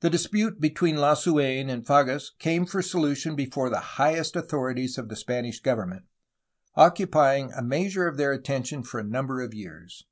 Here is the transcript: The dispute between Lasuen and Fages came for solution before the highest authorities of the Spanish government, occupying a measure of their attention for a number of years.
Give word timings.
The 0.00 0.08
dispute 0.08 0.58
between 0.58 0.96
Lasuen 0.96 1.68
and 1.68 1.84
Fages 1.84 2.30
came 2.38 2.64
for 2.64 2.80
solution 2.80 3.36
before 3.36 3.68
the 3.68 3.78
highest 4.00 4.36
authorities 4.36 4.96
of 4.96 5.10
the 5.10 5.16
Spanish 5.16 5.60
government, 5.60 6.06
occupying 6.76 7.52
a 7.52 7.62
measure 7.62 8.08
of 8.08 8.16
their 8.16 8.32
attention 8.32 8.82
for 8.82 8.98
a 9.00 9.04
number 9.04 9.42
of 9.42 9.52
years. 9.52 10.06